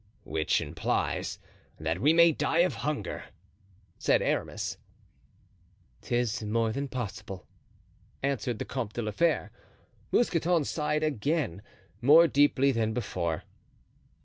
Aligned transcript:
"Which 0.23 0.61
implies 0.61 1.37
that 1.79 1.99
we 2.01 2.11
may 2.11 2.31
die 2.31 2.61
of 2.61 2.73
hunger," 2.73 3.25
said 3.99 4.23
Aramis. 4.23 4.79
"'Tis 6.01 6.41
more 6.41 6.71
than 6.71 6.87
possible," 6.87 7.45
answered 8.23 8.57
the 8.57 8.65
Comte 8.65 8.93
de 8.93 9.03
la 9.03 9.11
Fere. 9.11 9.51
Mousqueton 10.11 10.63
sighed 10.65 11.03
again, 11.03 11.61
more 12.01 12.27
deeply 12.27 12.71
than 12.71 12.93
before. 12.95 13.43